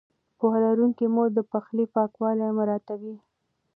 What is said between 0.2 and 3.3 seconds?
پوهه لرونکې مور د پخلي پاکوالی مراعتوي.